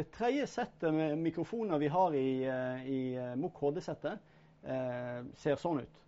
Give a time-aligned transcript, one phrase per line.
[0.00, 4.22] Det tredje settet med mikrofoner vi har i, eh, i eh, HD-settet,
[4.64, 5.98] eh, ser sånn ut.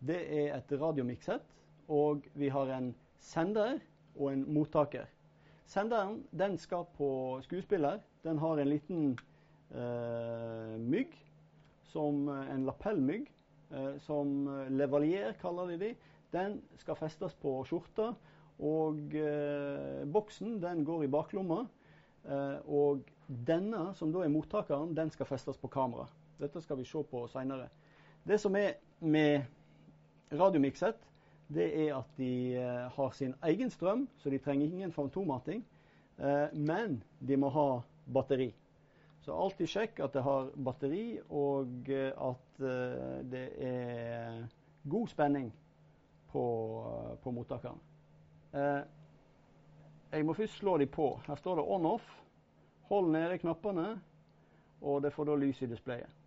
[0.00, 1.44] Det er et radiomikssett,
[1.92, 2.88] og vi har en
[3.20, 3.76] sender
[4.14, 5.04] og en mottaker.
[5.68, 7.10] Senderen den skal på
[7.44, 8.00] skuespiller.
[8.24, 9.04] Den har en liten
[9.68, 11.12] eh, mygg,
[11.92, 13.28] som en lapellmygg,
[13.68, 15.94] eh, som levalier kaller de de.
[16.32, 18.14] Den skal festes på skjorta,
[18.64, 21.66] og eh, boksen den går i baklomma.
[22.26, 23.06] Eh, og
[23.46, 26.08] denne, som da er mottakeren, den skal festes på kamera.
[26.40, 27.68] Dette skal vi se på seinere.
[28.26, 29.46] Det som er med
[30.34, 30.98] radiomikset,
[31.54, 35.62] det er at de eh, har sin egen strøm, så de trenger ingen fantommating.
[36.18, 37.68] Eh, men de må ha
[38.12, 38.50] batteri.
[39.22, 42.60] Så alltid sjekk at det har batteri, og at
[43.26, 44.44] det er
[44.86, 45.48] god spenning
[46.30, 46.44] på,
[47.24, 47.80] på mottakeren.
[50.16, 51.10] Jeg må først slå de på.
[51.26, 52.04] Her står det on-off.
[52.88, 53.98] Hold nede knappene,
[54.80, 56.22] og det får da lys i displayet.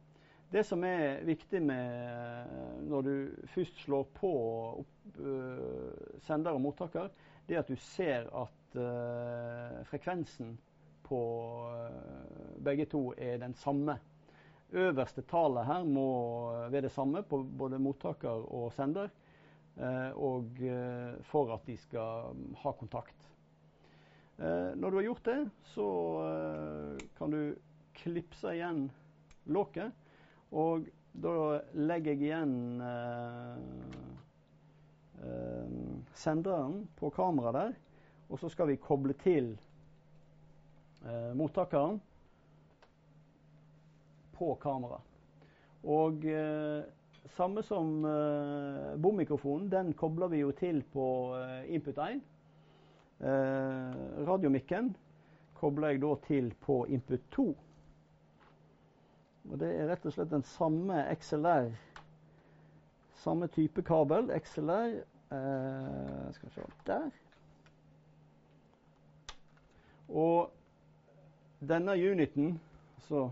[0.51, 3.13] Det som er viktig med når du
[3.49, 4.29] først slår på
[4.81, 7.09] opp, uh, sender og mottaker,
[7.47, 10.53] det er at du ser at uh, frekvensen
[11.09, 11.21] på
[11.73, 13.97] uh, begge to er den samme.
[14.69, 16.09] Øverste tallet her må
[16.69, 19.09] være det samme på både mottaker og sender,
[20.13, 20.59] og
[21.25, 23.29] for at de skal ha kontakt.
[24.39, 25.39] Eh, når du har gjort det,
[25.73, 25.85] så
[26.23, 27.55] eh, kan du
[27.99, 28.85] klipse igjen
[29.51, 29.91] låket.
[30.55, 33.57] Og da legger jeg igjen eh,
[36.15, 37.75] senderen på kameraet der.
[38.29, 39.57] Og så skal vi koble til
[41.35, 41.97] mottakeren
[44.35, 44.99] på kamera.
[45.87, 46.25] Og
[47.37, 48.03] samme som
[49.01, 51.07] bommikrofonen, den kobler vi jo til på
[51.71, 52.21] input 1.
[53.19, 54.93] Eh, radiomikken
[55.59, 57.45] kobler jeg da til på input 2.
[59.49, 61.67] Og Det er rett og slett den samme XLR,
[63.23, 64.29] samme type kabel.
[64.39, 64.93] XLR
[65.35, 67.09] eh, Skal vi se Der.
[70.09, 70.51] Og
[71.59, 72.59] denne uniten,
[73.07, 73.29] så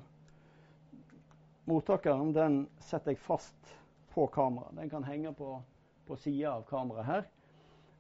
[1.66, 3.72] mottakeren, den setter jeg fast
[4.14, 4.76] på kameraet.
[4.78, 5.62] Den kan henge på,
[6.08, 7.26] på sida av kameraet her.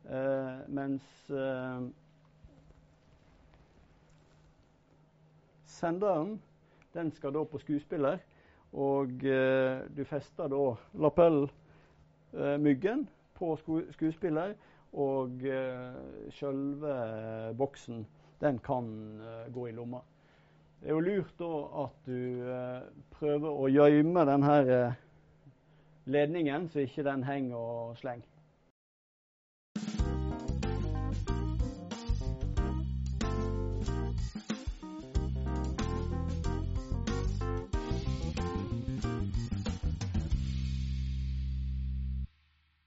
[0.05, 1.83] Uh, mens uh,
[5.65, 6.41] senderen
[6.93, 8.17] den skal da på skuespiller,
[8.71, 14.53] og uh, du fester da lapellmyggen på sku skuespiller,
[14.93, 15.31] og
[16.31, 16.93] sjølve
[17.57, 18.07] boksen
[18.41, 19.19] den kan
[19.53, 19.99] gå i lomma.
[20.79, 22.19] Det er jo lurt da at du
[23.11, 24.95] prøver å gjemme denne
[26.07, 28.36] ledningen, så ikke den henger og slenger.